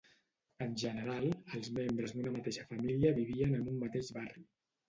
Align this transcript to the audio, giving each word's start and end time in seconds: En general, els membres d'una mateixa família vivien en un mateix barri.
En 0.65 0.71
general, 0.83 1.27
els 1.59 1.69
membres 1.75 2.15
d'una 2.17 2.33
mateixa 2.39 2.67
família 2.73 3.15
vivien 3.21 3.55
en 3.59 3.73
un 3.75 3.81
mateix 3.85 4.15
barri. 4.21 4.47